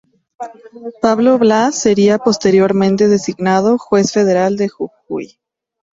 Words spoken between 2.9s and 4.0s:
designado